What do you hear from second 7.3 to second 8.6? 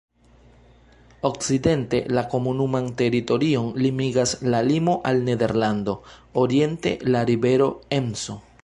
rivero Emso.